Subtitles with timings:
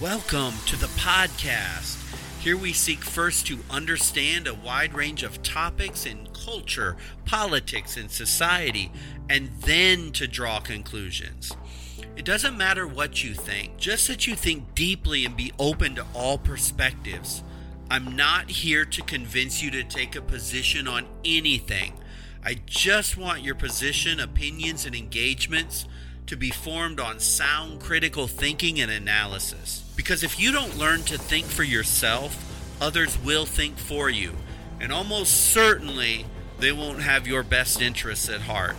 [0.00, 2.00] Welcome to the podcast.
[2.40, 8.10] Here we seek first to understand a wide range of topics in culture, politics, and
[8.10, 8.90] society,
[9.30, 11.52] and then to draw conclusions.
[12.16, 16.06] It doesn't matter what you think, just that you think deeply and be open to
[16.12, 17.44] all perspectives.
[17.88, 21.92] I'm not here to convince you to take a position on anything.
[22.44, 25.86] I just want your position, opinions, and engagements
[26.26, 29.82] to be formed on sound critical thinking and analysis.
[29.96, 32.36] Because if you don't learn to think for yourself,
[32.80, 34.32] others will think for you.
[34.80, 36.26] And almost certainly,
[36.58, 38.76] they won't have your best interests at heart.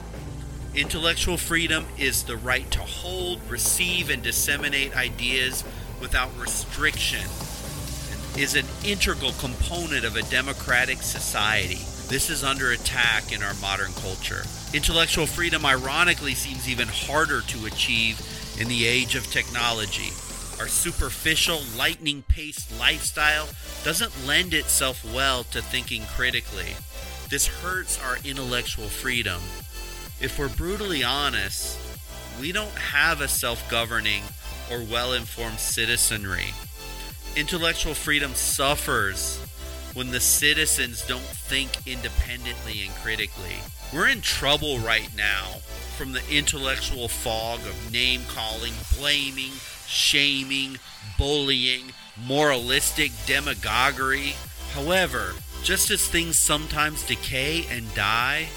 [0.73, 5.64] Intellectual freedom is the right to hold, receive, and disseminate ideas
[6.02, 7.22] without restriction,
[8.12, 11.80] and is an integral component of a democratic society.
[12.09, 14.44] This is under attack in our modern culture.
[14.76, 18.20] Intellectual freedom, ironically, seems even harder to achieve
[18.60, 20.10] in the age of technology.
[20.60, 23.48] Our superficial, lightning paced lifestyle
[23.86, 26.76] doesn't lend itself well to thinking critically.
[27.30, 29.40] This hurts our intellectual freedom.
[30.20, 31.80] If we're brutally honest,
[32.42, 34.23] we don't have a self governing
[34.70, 36.54] or well informed citizenry.
[37.38, 39.39] Intellectual freedom suffers
[39.94, 43.62] when the citizens don't think independently and critically.
[43.94, 45.59] We're in trouble right now
[45.97, 49.52] from the intellectual fog of name calling, blaming,
[49.88, 50.77] shaming,
[51.17, 51.94] bullying,
[52.27, 54.33] moralistic demagoguery.
[54.73, 55.33] However,
[55.64, 58.47] just as things sometimes decay and die,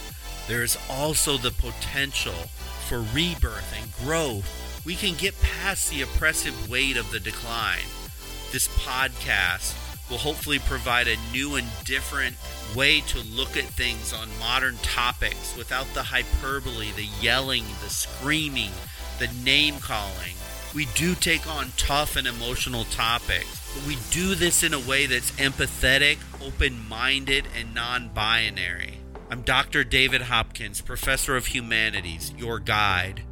[0.49, 2.49] there is also the potential
[2.89, 4.83] for rebirth and growth.
[4.85, 7.85] We can get past the oppressive weight of the decline.
[8.51, 9.75] This podcast
[10.11, 12.37] will hopefully provide a new and different
[12.75, 18.71] way to look at things on modern topics without the hyperbole, the yelling, the screaming,
[19.19, 20.35] the name calling.
[20.75, 25.07] We do take on tough and emotional topics, but we do this in a way
[25.07, 28.99] that's empathetic, open minded, and non binary.
[29.31, 29.85] I'm Dr.
[29.85, 33.23] David Hopkins, Professor of Humanities, your guide.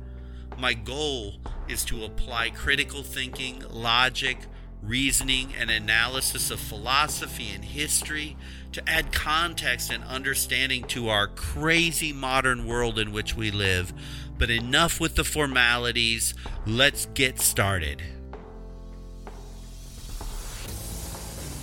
[0.58, 1.34] My goal
[1.68, 4.38] is to apply critical thinking, logic,
[4.86, 8.36] reasoning, and analysis of philosophy and history
[8.72, 13.92] to add context and understanding to our crazy modern world in which we live.
[14.38, 16.34] But enough with the formalities,
[16.66, 18.02] let's get started.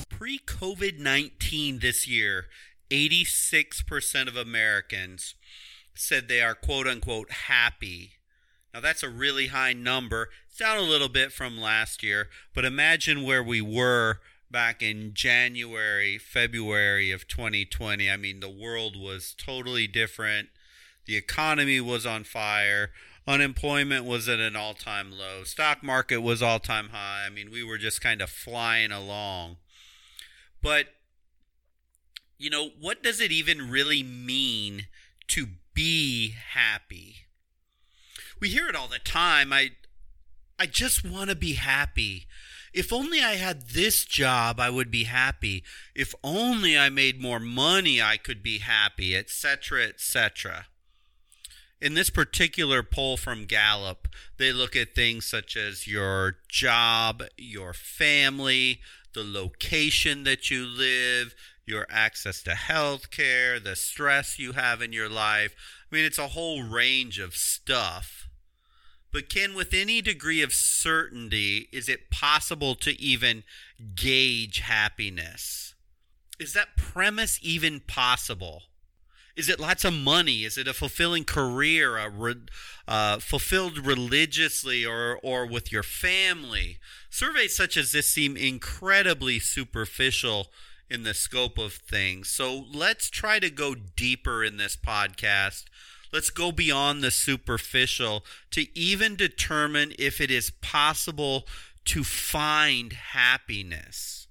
[0.09, 2.47] Pre COVID 19 this year,
[2.89, 5.35] 86% of Americans
[5.93, 8.13] said they are quote unquote happy.
[8.73, 10.29] Now, that's a really high number.
[10.57, 14.19] Down a little bit from last year, but imagine where we were
[14.51, 18.09] back in January, February of 2020.
[18.09, 20.49] I mean, the world was totally different.
[21.05, 22.91] The economy was on fire.
[23.27, 25.43] Unemployment was at an all time low.
[25.43, 27.23] Stock market was all time high.
[27.25, 29.57] I mean, we were just kind of flying along.
[30.61, 30.87] But
[32.37, 34.87] you know, what does it even really mean
[35.29, 37.25] to be happy?
[38.39, 39.51] We hear it all the time.
[39.51, 39.71] I
[40.63, 42.25] I just want to be happy.
[42.73, 45.61] If only I had this job, I would be happy.
[45.93, 50.67] If only I made more money, I could be happy, etc., etc.
[51.81, 54.07] In this particular poll from Gallup,
[54.37, 58.79] they look at things such as your job, your family,
[59.13, 61.35] the location that you live,
[61.65, 65.53] your access to health care, the stress you have in your life.
[65.91, 68.29] I mean, it's a whole range of stuff.
[69.13, 73.43] But can, with any degree of certainty, is it possible to even
[73.93, 75.75] gauge happiness?
[76.39, 78.63] Is that premise even possible?
[79.35, 80.43] Is it lots of money?
[80.43, 82.35] Is it a fulfilling career, a re,
[82.87, 86.79] uh, fulfilled religiously or, or with your family?
[87.11, 90.47] Surveys such as this seem incredibly superficial
[90.89, 92.29] in the scope of things.
[92.29, 95.65] So let's try to go deeper in this podcast.
[96.13, 101.47] Let's go beyond the superficial to even determine if it is possible
[101.85, 104.27] to find happiness.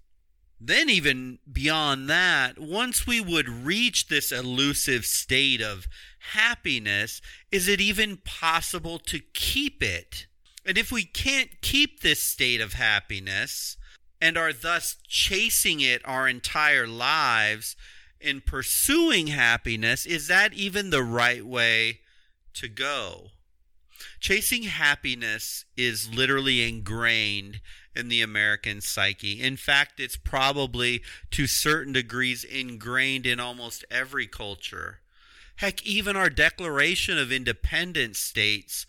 [0.61, 5.89] Then, even beyond that, once we would reach this elusive state of
[6.35, 7.21] happiness,
[7.51, 10.29] is it even possible to keep it?
[10.65, 13.77] And if we can't keep this state of happiness,
[14.21, 17.75] and are thus chasing it our entire lives
[18.23, 22.01] in pursuing happiness, is that even the right way
[22.55, 23.31] to go?
[24.21, 27.61] Chasing happiness is literally ingrained
[27.95, 29.41] in the American psyche.
[29.41, 31.03] In fact, it's probably
[31.33, 35.01] to certain degrees ingrained in almost every culture.
[35.57, 38.87] Heck, even our Declaration of Independence states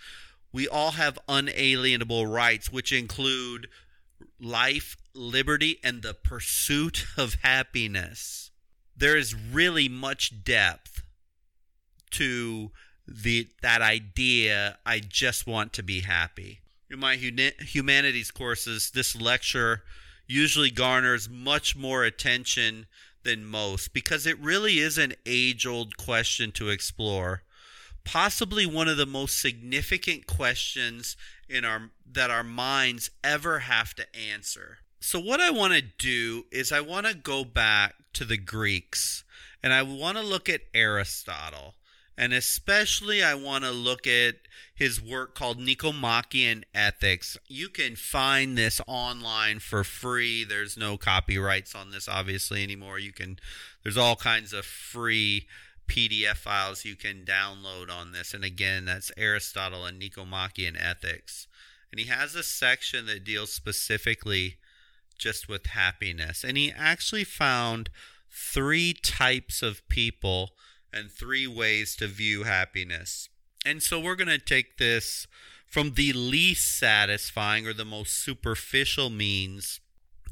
[0.53, 3.67] we all have unalienable rights, which include
[4.39, 8.42] life, liberty, and the pursuit of happiness.
[8.95, 11.03] There is really much depth
[12.11, 12.71] to
[13.07, 16.61] the that idea I just want to be happy.
[16.89, 19.83] In my humanities courses, this lecture
[20.27, 22.85] usually garners much more attention
[23.23, 27.43] than most because it really is an age-old question to explore.
[28.03, 31.15] Possibly one of the most significant questions
[31.49, 34.79] in our that our minds ever have to answer.
[35.05, 39.25] So what I want to do is I want to go back to the Greeks
[39.61, 41.75] and I want to look at Aristotle
[42.17, 44.35] and especially I want to look at
[44.73, 47.37] his work called Nicomachean Ethics.
[47.49, 50.45] You can find this online for free.
[50.45, 52.97] There's no copyrights on this obviously anymore.
[52.97, 53.39] You can
[53.83, 55.47] there's all kinds of free
[55.85, 58.33] PDF files you can download on this.
[58.33, 61.45] And again, that's Aristotle and Nicomachean Ethics.
[61.91, 64.55] And he has a section that deals specifically
[65.23, 66.43] just with happiness.
[66.43, 67.89] And he actually found
[68.29, 70.51] three types of people
[70.91, 73.29] and three ways to view happiness.
[73.65, 75.25] And so we're going to take this
[75.65, 79.79] from the least satisfying or the most superficial means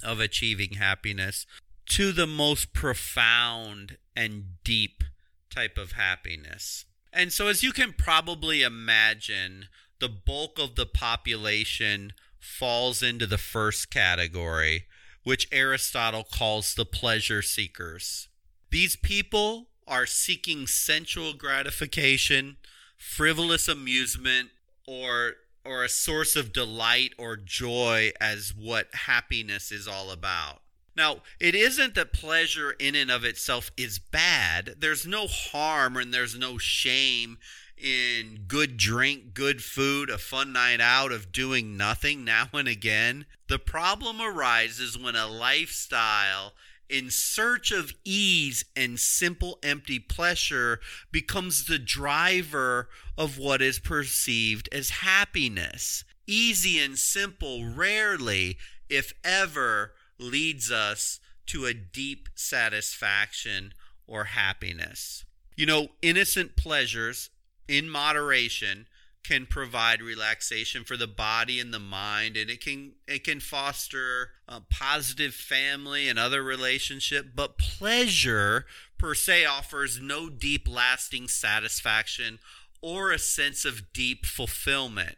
[0.04, 1.46] of achieving happiness
[1.88, 5.06] to the most profound and deep
[5.50, 6.86] type of happiness.
[7.14, 9.68] And so, as you can probably imagine,
[10.00, 14.86] the bulk of the population falls into the first category,
[15.24, 18.28] which Aristotle calls the pleasure seekers.
[18.72, 22.58] These people are seeking sensual gratification,
[22.98, 24.50] frivolous amusement,
[24.88, 25.34] or
[25.64, 30.62] or a source of delight or joy as what happiness is all about.
[30.96, 34.76] Now, it isn't that pleasure in and of itself is bad.
[34.80, 37.38] There's no harm and there's no shame
[37.82, 43.26] in good drink, good food, a fun night out of doing nothing now and again.
[43.48, 46.54] The problem arises when a lifestyle
[46.90, 50.80] in search of ease and simple empty pleasure
[51.12, 56.04] becomes the driver of what is perceived as happiness.
[56.28, 58.58] Easy and simple rarely,
[58.90, 63.74] if ever, leads us to a deep satisfaction
[64.06, 65.26] or happiness.
[65.56, 67.30] You know, innocent pleasures
[67.68, 68.88] in moderation
[69.24, 74.32] can provide relaxation for the body and the mind and it can it can foster
[74.48, 78.66] a positive family and other relationship but pleasure
[78.98, 82.40] per se offers no deep lasting satisfaction
[82.82, 85.18] or a sense of deep fulfillment.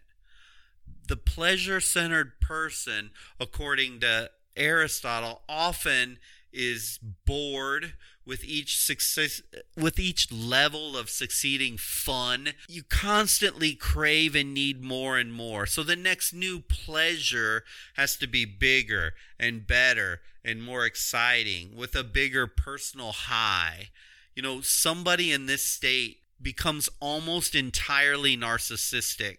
[1.07, 6.19] The pleasure centered person according to Aristotle often
[6.51, 7.93] is bored
[8.25, 9.41] with each success
[9.75, 15.65] with each level of succeeding fun you constantly crave and need more and more.
[15.65, 17.63] So the next new pleasure
[17.95, 23.89] has to be bigger and better and more exciting with a bigger personal high.
[24.35, 29.37] You know somebody in this state becomes almost entirely narcissistic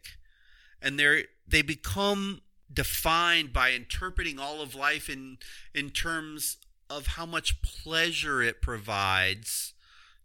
[0.81, 2.43] and they they become
[2.73, 5.39] defined by interpreting all of life in
[5.75, 6.59] in terms
[6.89, 9.75] of how much pleasure it provides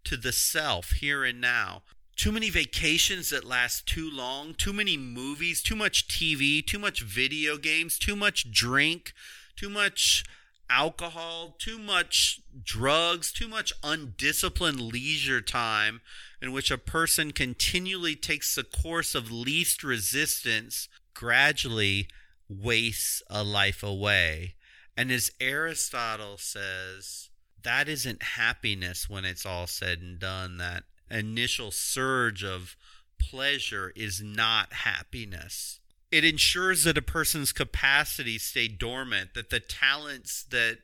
[0.03, 1.83] to the self here and now.
[2.15, 7.01] Too many vacations that last too long, too many movies, too much TV, too much
[7.01, 9.13] video games, too much drink,
[9.55, 10.25] too much
[10.69, 16.01] alcohol, too much drugs, too much undisciplined leisure time
[16.41, 22.07] in which a person continually takes the course of least resistance gradually
[22.47, 24.55] wastes a life away.
[24.99, 27.29] And as Aristotle says,
[27.63, 30.57] that isn't happiness when it's all said and done.
[30.57, 32.75] That initial surge of
[33.17, 35.79] pleasure is not happiness.
[36.11, 40.79] It ensures that a person's capacities stay dormant, that the talents that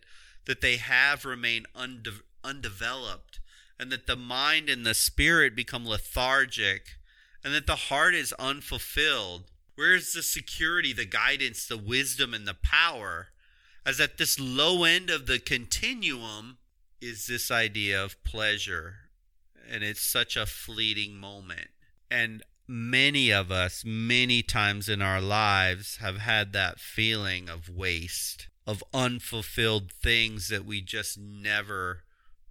[0.45, 3.41] that they have remain unde- undeveloped,
[3.77, 6.95] and that the mind and the spirit become lethargic,
[7.43, 9.51] and that the heart is unfulfilled.
[9.75, 13.31] Where's the security, the guidance, the wisdom, and the power
[13.85, 16.57] as at this low end of the continuum
[17.01, 18.95] is this idea of pleasure.
[19.69, 21.69] And it's such a fleeting moment.
[22.09, 28.47] And many of us, many times in our lives, have had that feeling of waste,
[28.65, 32.03] of unfulfilled things that we just never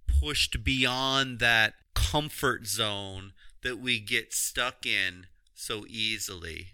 [0.07, 6.67] pushed beyond that comfort zone that we get stuck in so easily.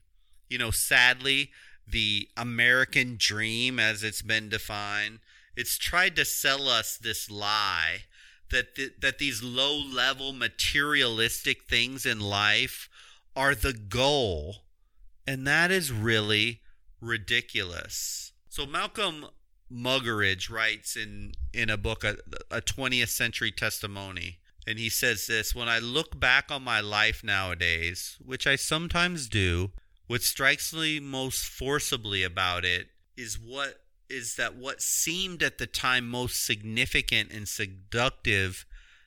[0.50, 1.52] You know, sadly,
[1.92, 5.20] the American dream as it's been defined.
[5.56, 8.04] It's tried to sell us this lie
[8.50, 12.90] that th- that these low-level materialistic things in life
[13.36, 14.64] are the goal.
[15.28, 16.62] And that is really
[17.00, 18.34] ridiculous.
[18.50, 19.28] So Malcolm
[19.72, 22.18] Muggeridge writes in in a book a,
[22.50, 27.24] a 20th century testimony and he says this when I look back on my life
[27.24, 29.72] nowadays, which I sometimes do,
[30.12, 35.66] what strikes me most forcibly about it is what is that what seemed at the
[35.66, 38.66] time most significant and seductive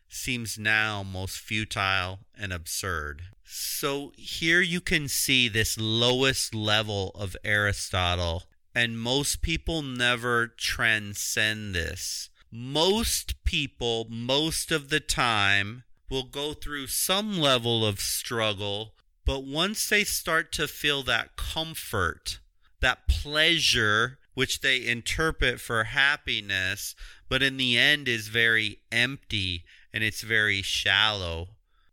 [0.09, 3.21] seems now most futile and absurd.
[3.45, 8.45] So here you can see this lowest level of Aristotle,
[8.75, 12.31] and most people never transcend this.
[12.51, 18.94] Most people, most of the time, will go through some level of struggle,
[19.27, 22.39] but once they start to feel that comfort,
[22.81, 26.95] that pleasure, which they interpret for happiness,
[27.29, 31.49] but in the end is very empty and it's very shallow.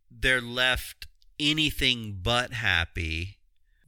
[0.09, 1.07] They're left
[1.39, 3.37] anything but happy.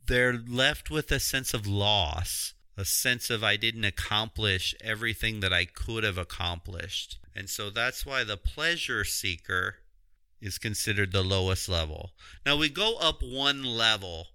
[0.06, 5.54] They're left with a sense of loss, a sense of I didn't accomplish everything that
[5.54, 7.20] I could have accomplished.
[7.36, 9.78] And so that's why the pleasure seeker
[10.44, 12.12] is considered the lowest level.
[12.46, 14.28] Now we go up one level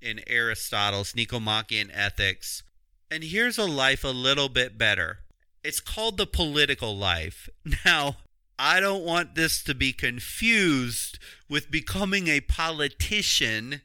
[0.00, 2.62] in Aristotle's Nicomachean Ethics,
[3.10, 5.20] and here's a life a little bit better.
[5.64, 7.48] It's called the political life.
[7.84, 8.16] Now,
[8.58, 11.18] I don't want this to be confused
[11.48, 13.82] with becoming a politician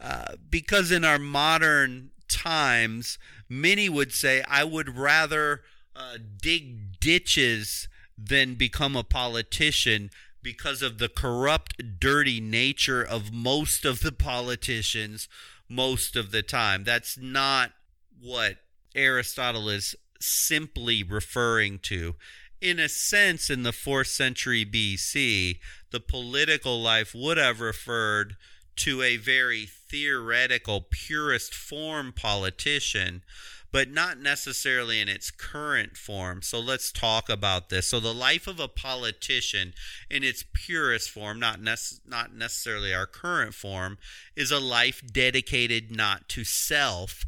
[0.00, 3.18] uh, because in our modern times,
[3.48, 5.62] many would say, I would rather
[5.94, 10.10] uh, dig ditches than become a politician
[10.42, 15.28] because of the corrupt, dirty nature of most of the politicians
[15.68, 16.84] most of the time.
[16.84, 17.72] That's not
[18.20, 18.56] what
[18.94, 22.16] Aristotle is simply referring to
[22.60, 25.58] in a sense, in the fourth century BC,
[25.90, 28.36] the political life would have referred
[28.76, 33.22] to a very theoretical, purist form politician,
[33.72, 36.42] but not necessarily in its current form.
[36.42, 37.88] So let's talk about this.
[37.88, 39.74] So the life of a politician
[40.10, 43.98] in its purest form, not nec- not necessarily our current form,
[44.34, 47.24] is a life dedicated not to self,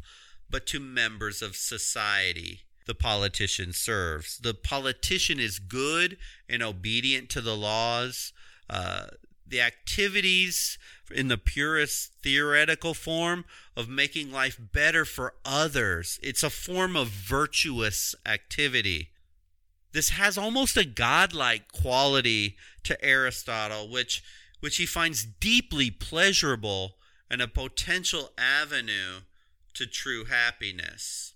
[0.49, 4.37] but to members of society the politician serves.
[4.37, 6.17] The politician is good
[6.49, 8.33] and obedient to the laws.
[8.69, 9.07] Uh,
[9.47, 10.77] the activities
[11.11, 13.45] in the purest theoretical form
[13.75, 16.19] of making life better for others.
[16.23, 19.09] It's a form of virtuous activity.
[19.91, 24.23] This has almost a godlike quality to Aristotle, which,
[24.59, 26.95] which he finds deeply pleasurable
[27.29, 29.21] and a potential avenue
[29.75, 31.33] to true happiness.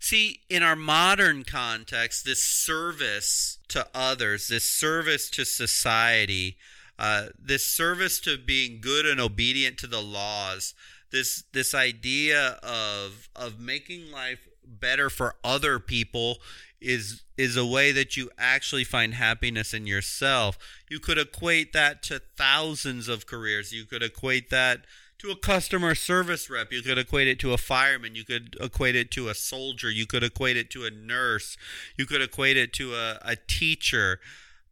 [0.00, 6.56] See, in our modern context, this service to others, this service to society,
[6.98, 10.74] uh, this service to being good and obedient to the laws,
[11.10, 16.38] this this idea of of making life better for other people
[16.80, 20.58] is is a way that you actually find happiness in yourself.
[20.88, 23.72] You could equate that to thousands of careers.
[23.72, 24.84] You could equate that
[25.18, 26.72] to a customer service rep.
[26.72, 28.14] You could equate it to a fireman.
[28.14, 29.90] You could equate it to a soldier.
[29.90, 31.56] You could equate it to a nurse.
[31.96, 34.20] You could equate it to a, a teacher.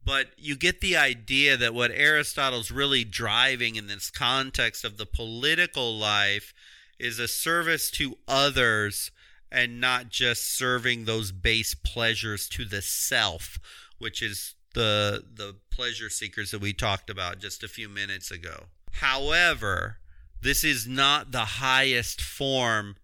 [0.07, 5.05] But you get the idea that what Aristotle's really driving in this context of the
[5.05, 6.55] political life
[6.97, 9.11] is a service to others
[9.51, 13.59] and not just serving those base pleasures to the self,
[13.99, 18.67] which is the the pleasure seekers that we talked about just a few minutes ago.
[18.93, 19.97] However,
[20.41, 22.95] this is not the highest form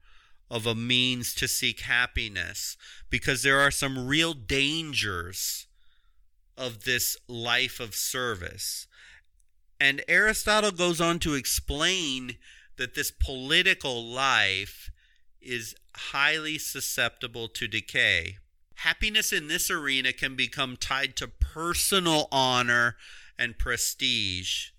[0.48, 2.76] of a means to seek happiness
[3.10, 5.66] because there are some real dangers
[6.56, 8.86] of this life of service.
[9.80, 12.36] And Aristotle goes on to explain
[12.76, 14.90] that this political life
[15.40, 18.38] is highly susceptible to decay.
[18.76, 22.96] Happiness in this arena can become tied to personal honor
[23.38, 24.70] and prestige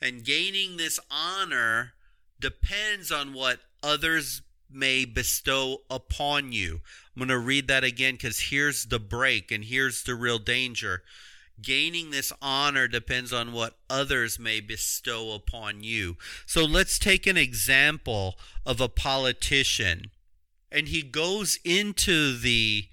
[0.00, 1.92] and gaining this honor
[2.38, 6.80] depends on what others may bestow upon you.
[7.16, 11.02] I'm going to read that again because here's the break and here's the real danger.
[11.62, 16.18] Gaining this honor depends on what others may bestow upon you.
[16.44, 20.10] So let's take an example of a politician.
[20.70, 22.88] And he goes into the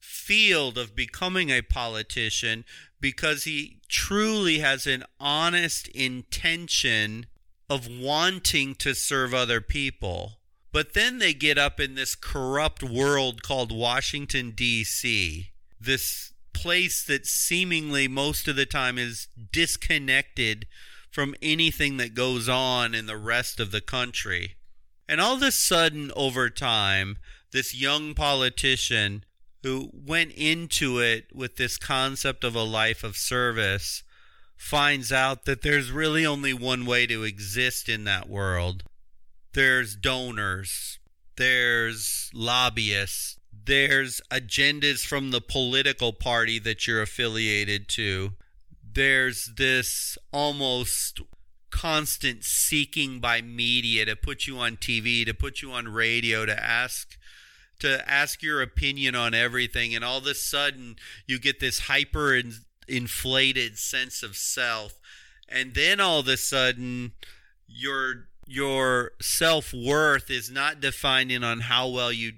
[0.00, 2.64] field of becoming a politician
[3.00, 7.26] because he truly has an honest intention
[7.68, 10.39] of wanting to serve other people.
[10.72, 15.50] But then they get up in this corrupt world called Washington, D.C.,
[15.80, 20.66] this place that seemingly most of the time is disconnected
[21.10, 24.56] from anything that goes on in the rest of the country.
[25.08, 27.18] And all of a sudden, over time,
[27.50, 29.24] this young politician
[29.62, 34.04] who went into it with this concept of a life of service
[34.56, 38.84] finds out that there's really only one way to exist in that world.
[39.52, 40.98] There's donors,
[41.36, 48.32] there's lobbyists, there's agendas from the political party that you're affiliated to.
[48.92, 51.20] There's this almost
[51.70, 56.62] constant seeking by media to put you on TV, to put you on radio, to
[56.62, 57.16] ask
[57.78, 59.94] to ask your opinion on everything.
[59.94, 62.40] And all of a sudden you get this hyper
[62.86, 65.00] inflated sense of self.
[65.48, 67.12] And then all of a sudden
[68.50, 72.32] your your self-worth is not defined on how well you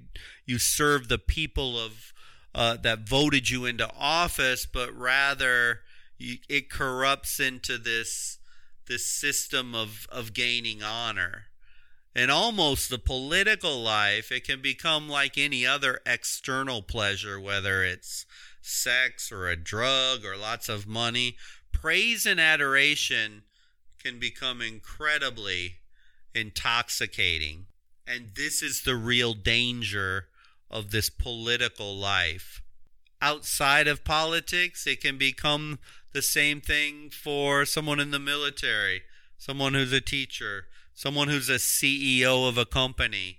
[0.44, 2.12] you serve the people of
[2.54, 5.80] uh, that voted you into office but rather
[6.18, 8.38] you, it corrupts into this
[8.88, 11.46] this system of of gaining honor
[12.14, 18.26] and almost the political life, it can become like any other external pleasure, whether it's
[18.60, 21.36] sex or a drug or lots of money.
[21.72, 23.44] Praise and adoration
[23.98, 25.76] can become incredibly
[26.34, 27.66] intoxicating.
[28.06, 30.26] And this is the real danger
[30.70, 32.62] of this political life.
[33.20, 35.78] Outside of politics, it can become
[36.12, 39.02] the same thing for someone in the military,
[39.38, 43.38] someone who's a teacher, someone who's a CEO of a company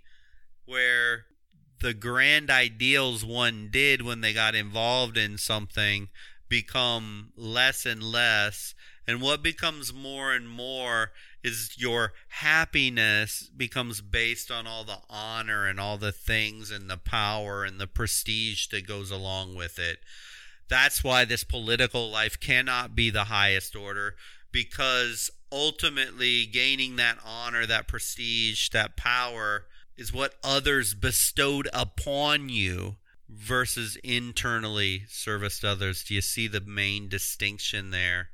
[0.65, 1.25] where
[1.81, 6.07] the grand ideals one did when they got involved in something
[6.47, 8.73] become less and less
[9.05, 11.12] and what becomes more and more
[11.43, 16.97] is your happiness becomes based on all the honor and all the things and the
[16.97, 20.00] power and the prestige that goes along with it
[20.69, 24.15] that's why this political life cannot be the highest order
[24.51, 29.65] because ultimately gaining that honor, that prestige, that power
[29.97, 32.95] is what others bestowed upon you
[33.29, 36.03] versus internally service to others.
[36.03, 38.29] Do you see the main distinction there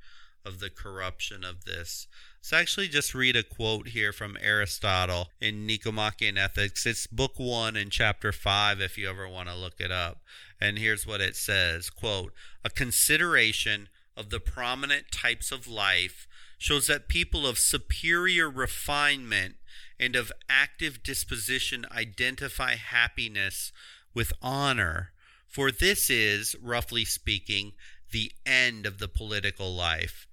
[0.46, 2.08] of the corruption of this?
[2.42, 6.86] So actually just read a quote here from Aristotle in Nicomachean Ethics.
[6.86, 10.24] It's book 1 and chapter 5 if you ever want to look it up.
[10.60, 16.88] And here's what it says, quote, "A consideration of the prominent types of life shows
[16.88, 19.58] that people of superior refinement
[20.00, 23.74] and of active disposition identify happiness
[24.14, 25.12] with honor,
[25.46, 27.74] for this is, roughly speaking,
[28.12, 30.26] the end of the political life.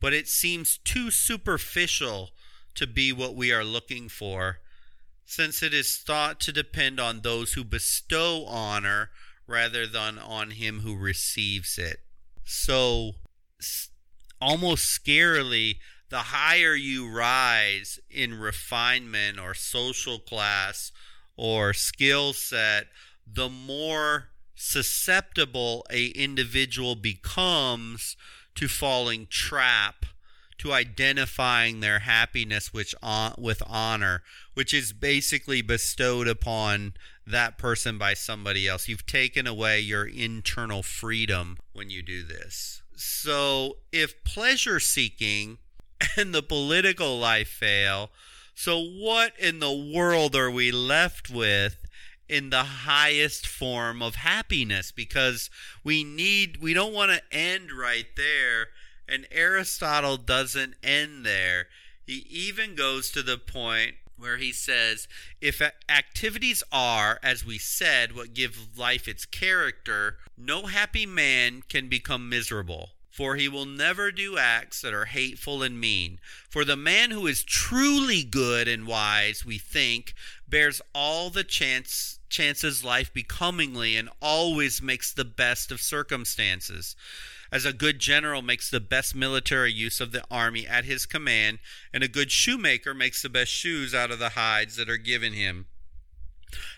[0.00, 2.30] But it seems too superficial
[2.74, 4.60] to be what we are looking for,
[5.24, 9.10] since it is thought to depend on those who bestow honor
[9.46, 12.00] rather than on him who receives it.
[12.44, 13.12] So,
[14.40, 15.78] almost scarily,
[16.10, 20.92] the higher you rise in refinement or social class
[21.36, 22.86] or skill set,
[23.26, 28.16] the more susceptible a individual becomes
[28.58, 30.04] to falling trap
[30.58, 36.92] to identifying their happiness which uh, with honor which is basically bestowed upon
[37.24, 38.88] that person by somebody else.
[38.88, 42.82] You've taken away your internal freedom when you do this.
[42.96, 45.58] So if pleasure seeking
[46.16, 48.10] and the political life fail,
[48.56, 51.76] so what in the world are we left with
[52.28, 54.92] in the highest form of happiness?
[54.92, 55.50] Because
[55.82, 58.68] we need, we don't want to end right there.
[59.08, 61.66] And Aristotle doesn't end there.
[62.06, 65.08] He even goes to the point where he says
[65.40, 71.88] if activities are, as we said, what give life its character, no happy man can
[71.88, 72.90] become miserable.
[73.10, 76.20] For he will never do acts that are hateful and mean.
[76.48, 80.14] For the man who is truly good and wise, we think,
[80.46, 86.96] bears all the chance, chances life becomingly and always makes the best of circumstances
[87.50, 91.58] as a good general makes the best military use of the army at his command,
[91.92, 95.32] and a good shoemaker makes the best shoes out of the hides that are given
[95.32, 95.66] him.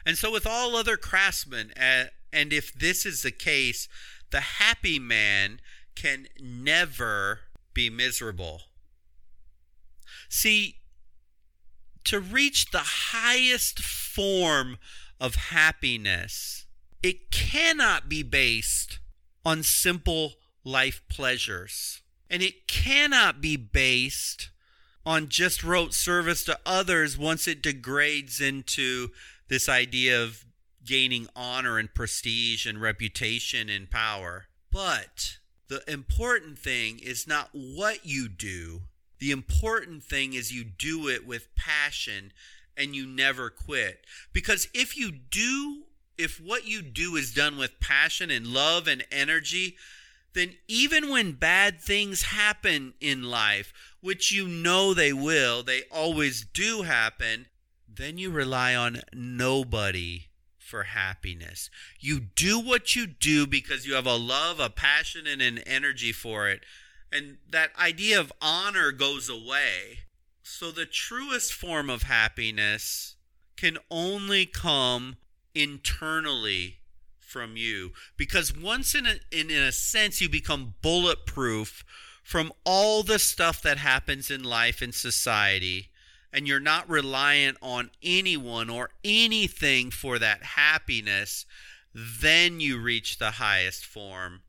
[0.06, 3.88] And so, with all other craftsmen, uh, and if this is the case,
[4.30, 5.60] the happy man
[5.94, 7.40] can never
[7.74, 8.62] be miserable.
[10.28, 10.76] See,
[12.04, 14.78] to reach the highest form
[15.20, 16.66] of happiness,
[17.02, 18.98] it cannot be based
[19.44, 20.34] on simple
[20.64, 22.02] life pleasures.
[22.28, 24.50] And it cannot be based
[25.04, 29.08] on just rote service to others once it degrades into
[29.48, 30.44] this idea of
[30.84, 34.46] gaining honor and prestige and reputation and power.
[34.70, 38.82] But the important thing is not what you do,
[39.20, 42.33] the important thing is you do it with passion
[42.76, 44.04] and you never quit.
[44.33, 45.83] Because if you do,
[46.18, 49.76] if what you do is done with passion and love and energy,
[50.33, 56.44] then even when bad things happen in life, which you know they will, they always
[56.44, 57.46] do happen,
[57.88, 60.26] then you rely on nobody
[60.59, 61.68] for happiness.
[61.98, 66.12] You do what you do because you have a love, a passion, and an energy
[66.12, 66.62] for it.
[67.12, 70.01] And that idea of honor goes away.
[70.42, 73.16] So the truest form of happiness
[73.57, 75.16] can only come
[75.55, 76.79] internally
[77.18, 81.85] from you because once in a, in, in a sense you become bulletproof
[82.23, 85.90] from all the stuff that happens in life and society
[86.33, 91.44] and you're not reliant on anyone or anything for that happiness,
[91.94, 94.42] then you reach the highest form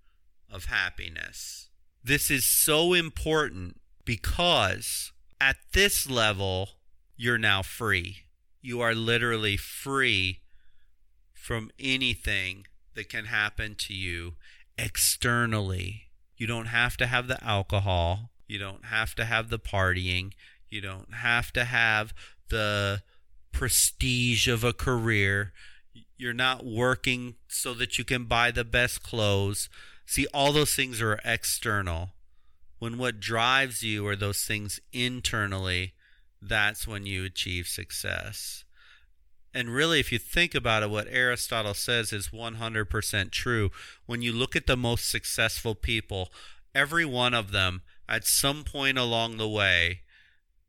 [0.49, 1.69] of happiness.
[2.03, 6.69] This is so important because at this level,
[7.15, 8.23] you're now free.
[8.61, 10.39] You are literally free
[11.33, 14.33] from anything that can happen to you
[14.77, 16.07] externally.
[16.37, 18.31] You don't have to have the alcohol.
[18.47, 20.33] You don't have to have the partying.
[20.69, 22.13] You don't have to have
[22.49, 23.03] the
[23.51, 25.53] prestige of a career.
[26.17, 29.69] You're not working so that you can buy the best clothes.
[30.11, 32.09] See, all those things are external.
[32.79, 35.93] When what drives you are those things internally,
[36.41, 38.65] that's when you achieve success.
[39.53, 43.71] And really, if you think about it, what Aristotle says is 100% true.
[44.05, 46.29] When you look at the most successful people,
[46.75, 50.01] every one of them, at some point along the way,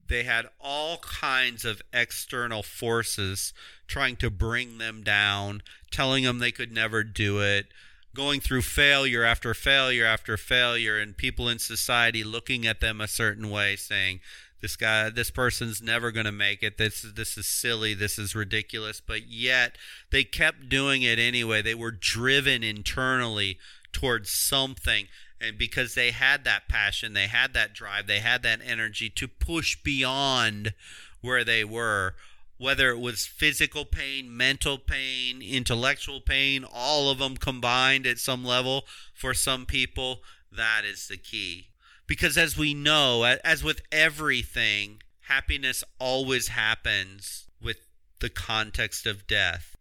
[0.07, 3.53] they had all kinds of external forces
[3.89, 7.67] trying to bring them down, telling them they could never do it,
[8.15, 13.09] going through failure after failure after failure, and people in society looking at them a
[13.09, 14.21] certain way, saying,
[14.61, 16.79] this guy this person's never going to make it.
[16.79, 17.95] This this is silly.
[17.95, 19.01] This is ridiculous.
[19.01, 19.77] But yet
[20.11, 21.63] they kept doing it anyway.
[21.63, 23.59] They were driven internally
[23.93, 25.09] towards something
[25.43, 29.27] and because they had that passion, they had that drive, they had that energy to
[29.27, 30.73] push beyond
[31.21, 32.15] where they were,
[32.63, 38.45] whether it was physical pain, mental pain, intellectual pain, all of them combined at some
[38.45, 40.21] level for some people,
[40.53, 41.67] that is the key.
[42.07, 47.79] Because as we know, as with everything, happiness always happens with
[48.21, 49.77] the context of death.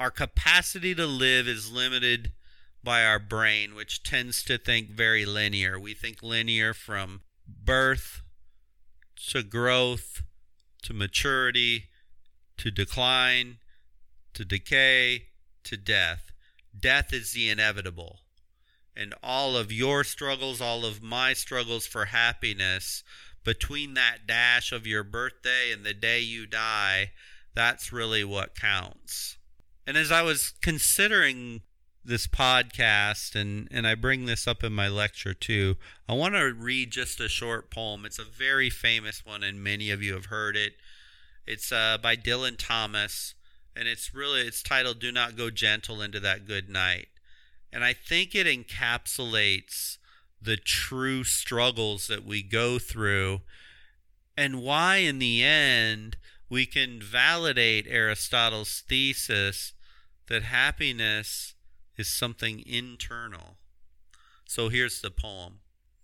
[0.00, 2.32] Our capacity to live is limited
[2.82, 5.78] by our brain, which tends to think very linear.
[5.78, 8.22] We think linear from birth
[9.28, 10.22] to growth
[10.84, 11.88] to maturity
[12.58, 13.58] to decline
[14.34, 15.26] to decay
[15.64, 16.32] to death.
[16.78, 18.20] Death is the inevitable.
[18.96, 23.02] And all of your struggles, all of my struggles for happiness,
[23.44, 27.10] between that dash of your birthday and the day you die,
[27.54, 29.36] that's really what counts.
[29.86, 31.62] And as I was considering
[32.04, 35.76] this podcast and and I bring this up in my lecture too.
[36.08, 38.04] I want to read just a short poem.
[38.04, 40.74] It's a very famous one and many of you have heard it.
[41.46, 43.34] It's uh, by Dylan Thomas
[43.76, 47.08] and it's really it's titled Do Not Go Gentle into That Good Night.
[47.72, 49.98] And I think it encapsulates
[50.40, 53.40] the true struggles that we go through
[54.36, 56.16] and why in the end
[56.48, 59.72] we can validate Aristotle's thesis
[60.28, 61.54] that happiness
[61.96, 63.56] is something internal.
[64.44, 65.60] So here's the poem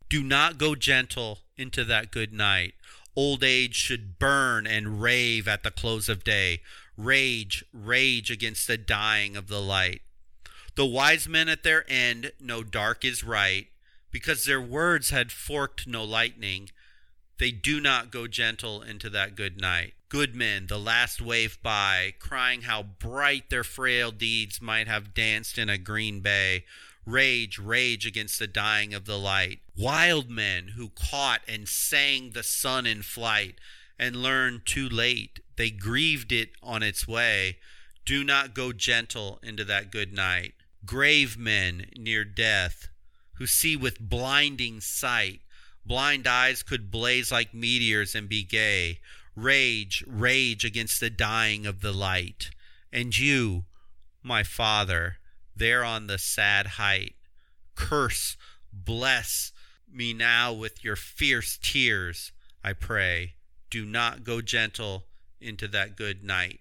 [0.08, 2.74] Do not go gentle into that good night.
[3.16, 6.62] Old age should burn and rave at the close of day.
[6.96, 10.02] Rage, rage against the dying of the light.
[10.76, 13.66] The wise men at their end know dark is right,
[14.10, 16.70] because their words had forked no lightning.
[17.38, 22.12] They do not go gentle into that good night good men, the last wave by,
[22.18, 26.64] crying how bright their frail deeds might have danced in a green bay.
[27.10, 29.60] Rage, rage against the dying of the light.
[29.76, 33.56] Wild men who caught and sang the sun in flight
[33.98, 35.40] and learned too late.
[35.56, 37.58] They grieved it on its way.
[38.04, 40.54] Do not go gentle into that good night.
[40.86, 42.88] Grave men near death
[43.34, 45.40] who see with blinding sight.
[45.84, 49.00] Blind eyes could blaze like meteors and be gay
[49.36, 52.50] Rage, rage against the dying of the light.
[52.92, 53.64] And you,
[54.22, 55.18] my Father,
[55.60, 57.14] there on the sad height,
[57.76, 58.36] curse,
[58.72, 59.52] bless
[59.88, 62.32] me now with your fierce tears,
[62.64, 63.34] I pray.
[63.70, 65.04] Do not go gentle
[65.40, 66.60] into that good night.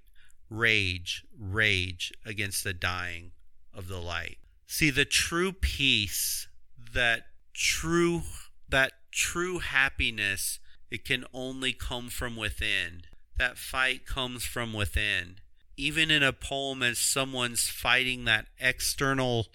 [0.49, 3.31] Rage, rage against the dying
[3.73, 4.37] of the light.
[4.67, 6.47] See, the true peace,
[6.93, 8.21] that true,
[8.67, 10.59] that true happiness
[10.91, 13.03] it can only come from within.
[13.39, 15.37] that fight comes from within.
[15.79, 19.47] Even in a poem, as someone's fighting that external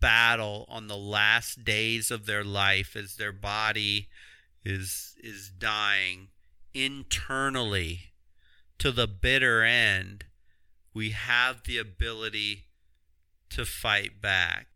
[0.00, 4.08] battle on the last days of their life, as their body
[4.66, 6.28] is is dying
[6.74, 8.12] internally
[8.76, 10.26] to the bitter end,
[10.92, 12.66] we have the ability
[13.48, 14.66] to fight back.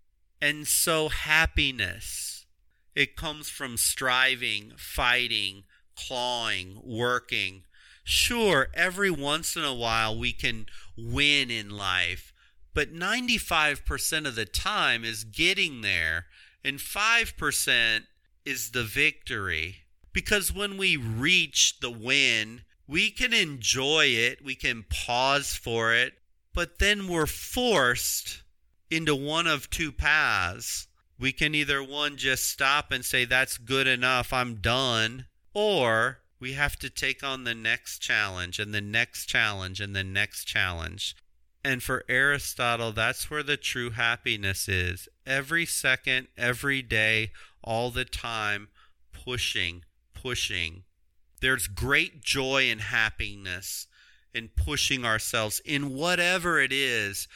[0.40, 2.46] And so happiness,
[2.94, 7.64] it comes from striving, fighting, clawing, working.
[8.08, 10.66] Sure, every once in a while we can
[10.96, 12.32] win in life,
[12.72, 16.26] but 95% of the time is getting there,
[16.64, 18.02] and 5%
[18.44, 19.78] is the victory.
[20.12, 26.14] Because when we reach the win, we can enjoy it, we can pause for it,
[26.54, 28.44] but then we're forced
[28.88, 30.86] into one of two paths.
[31.18, 36.52] We can either one just stop and say, That's good enough, I'm done, or we
[36.52, 41.16] have to take on the next challenge and the next challenge and the next challenge.
[41.64, 45.08] And for Aristotle, that's where the true happiness is.
[45.26, 48.68] Every second, every day, all the time,
[49.12, 50.84] pushing, pushing.
[51.40, 53.88] There's great joy and happiness
[54.32, 57.26] in pushing ourselves in whatever it is,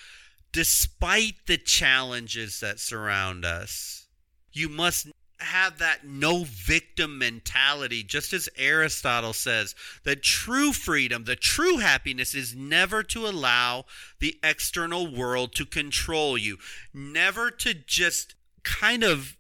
[0.53, 4.07] despite the challenges that surround us.
[4.53, 5.09] You must
[5.43, 9.75] have that no victim mentality, just as Aristotle says
[10.05, 13.85] that true freedom, the true happiness is never to allow
[14.19, 16.59] the external world to control you,
[16.93, 19.37] never to just kind of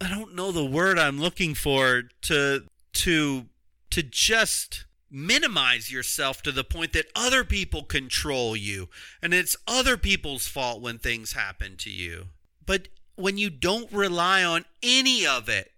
[0.00, 3.46] I don't know the word I'm looking for to to
[3.90, 8.88] to just minimize yourself to the point that other people control you
[9.20, 12.28] and it's other people's fault when things happen to you.
[12.64, 12.88] But
[13.20, 15.72] when you don't rely on any of it,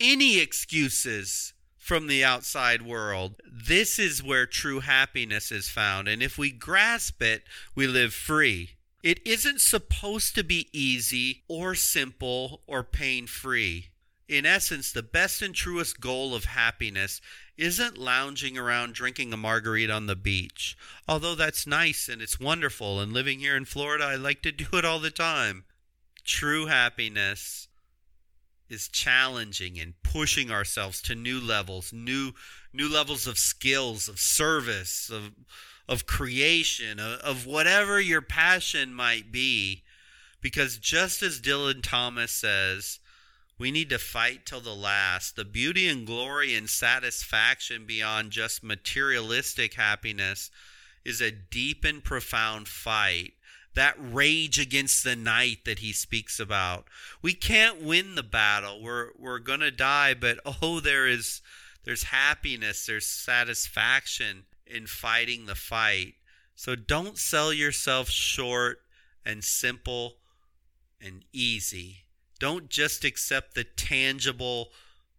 [0.00, 6.08] any excuses from the outside world, this is where true happiness is found.
[6.08, 7.44] And if we grasp it,
[7.74, 8.70] we live free.
[9.02, 13.90] It isn't supposed to be easy or simple or pain free.
[14.28, 17.20] In essence, the best and truest goal of happiness
[17.56, 20.76] isn't lounging around drinking a margarita on the beach.
[21.06, 24.66] Although that's nice and it's wonderful, and living here in Florida, I like to do
[24.72, 25.65] it all the time.
[26.26, 27.68] True happiness
[28.68, 32.32] is challenging and pushing ourselves to new levels, new
[32.72, 35.30] new levels of skills, of service, of
[35.88, 39.84] of creation, of, of whatever your passion might be.
[40.40, 42.98] Because just as Dylan Thomas says,
[43.58, 45.36] we need to fight till the last.
[45.36, 50.50] The beauty and glory and satisfaction beyond just materialistic happiness
[51.04, 53.34] is a deep and profound fight
[53.76, 56.86] that rage against the night that he speaks about.
[57.22, 58.82] We can't win the battle.
[58.82, 61.40] We're we're going to die, but oh there is
[61.84, 66.14] there's happiness, there's satisfaction in fighting the fight.
[66.56, 68.80] So don't sell yourself short
[69.24, 70.16] and simple
[71.00, 72.06] and easy.
[72.40, 74.70] Don't just accept the tangible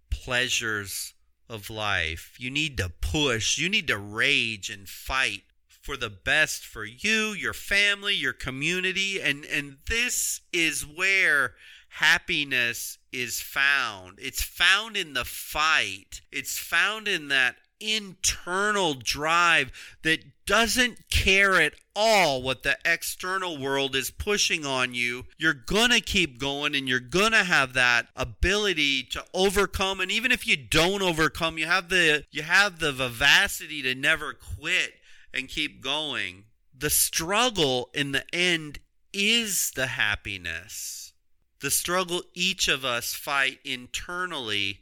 [0.09, 1.13] pleasures
[1.47, 2.35] of life.
[2.37, 5.43] You need to push, you need to rage and fight
[5.87, 11.53] for the best for you, your family, your community, and and this is where
[11.87, 14.19] happiness is found.
[14.21, 16.19] It's found in the fight.
[16.29, 19.71] It's found in that internal drive
[20.01, 25.91] that doesn't care at all what the external world is pushing on you, you're going
[25.91, 30.45] to keep going and you're going to have that ability to overcome and even if
[30.45, 34.91] you don't overcome, you have the you have the vivacity to never quit
[35.37, 36.45] and keep going.
[36.75, 38.79] The struggle in the end
[39.13, 41.13] is the happiness.
[41.61, 44.81] The struggle each of us fight internally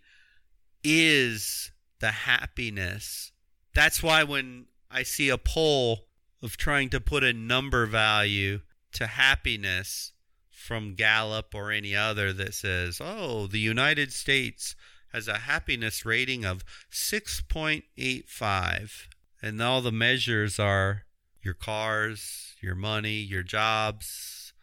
[0.83, 3.31] is the happiness.
[3.73, 6.07] That's why when I see a poll
[6.41, 8.61] of trying to put a number value
[8.93, 10.13] to happiness
[10.49, 14.75] from Gallup or any other that says, oh, the United States
[15.11, 19.07] has a happiness rating of 6.85
[19.41, 21.03] and all the measures are
[21.41, 24.53] your cars, your money, your jobs,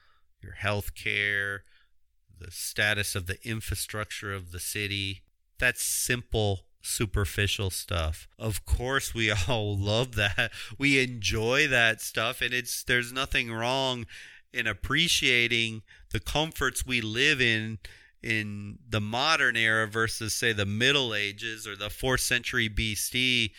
[0.42, 1.62] your health care,
[2.38, 5.22] the status of the infrastructure of the city.
[5.58, 8.26] That's simple, superficial stuff.
[8.38, 10.50] Of course, we all love that.
[10.78, 14.06] We enjoy that stuff, and it's there's nothing wrong
[14.52, 17.78] in appreciating the comforts we live in
[18.22, 23.50] in the modern era versus say the middle ages or the 4th century BC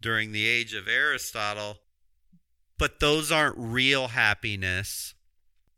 [0.00, 1.78] during the age of Aristotle.
[2.78, 5.14] But those aren't real happiness.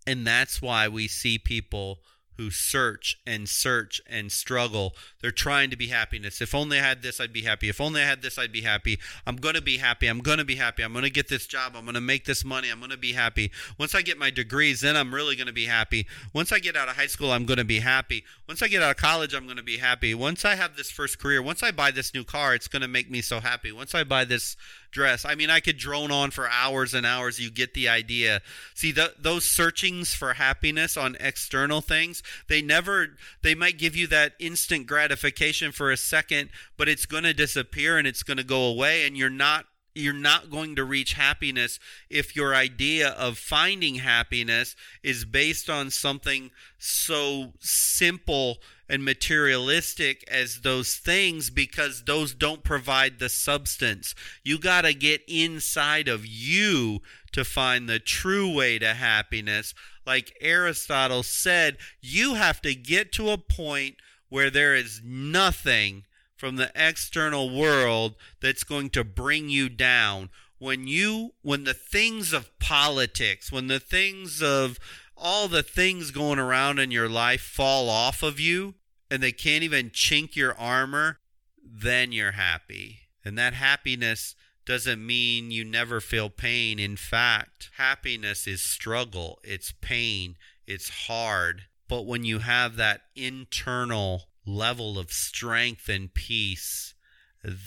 [0.06, 2.00] And that's why we see people
[2.42, 4.94] who search and search and struggle.
[5.20, 6.40] They're trying to be happiness.
[6.40, 7.68] If only I had this, I'd be happy.
[7.68, 8.98] If only I had this, I'd be happy.
[9.26, 10.08] I'm going to be happy.
[10.08, 10.82] I'm going to be happy.
[10.82, 11.74] I'm going to get this job.
[11.76, 12.68] I'm going to make this money.
[12.68, 13.52] I'm going to be happy.
[13.78, 16.06] Once I get my degrees, then I'm really going to be happy.
[16.32, 18.24] Once I get out of high school, I'm going to be happy.
[18.48, 20.14] Once I get out of college, I'm going to be happy.
[20.14, 22.88] Once I have this first career, once I buy this new car, it's going to
[22.88, 23.70] make me so happy.
[23.70, 24.56] Once I buy this
[24.92, 25.24] dress.
[25.24, 27.40] I mean, I could drone on for hours and hours.
[27.40, 28.42] You get the idea.
[28.74, 34.06] See, the, those searchings for happiness on external things, they never, they might give you
[34.08, 38.44] that instant gratification for a second, but it's going to disappear and it's going to
[38.44, 41.78] go away, and you're not you're not going to reach happiness
[42.08, 50.60] if your idea of finding happiness is based on something so simple and materialistic as
[50.60, 54.14] those things because those don't provide the substance.
[54.44, 57.00] You got to get inside of you
[57.32, 59.74] to find the true way to happiness.
[60.06, 63.96] Like Aristotle said, you have to get to a point
[64.28, 66.04] where there is nothing
[66.42, 70.28] from the external world that's going to bring you down.
[70.58, 74.80] When you when the things of politics when the things of
[75.16, 78.74] all the things going around in your life fall off of you
[79.08, 81.20] and they can't even chink your armor
[81.64, 83.02] then you're happy.
[83.24, 84.34] And that happiness
[84.66, 86.80] doesn't mean you never feel pain.
[86.80, 89.38] In fact happiness is struggle.
[89.44, 90.34] It's pain.
[90.66, 91.66] It's hard.
[91.86, 96.94] But when you have that internal level of strength and peace,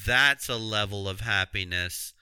[0.06, 2.14] that's a level of happiness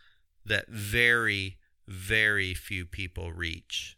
[0.46, 3.98] that very, very few people reach.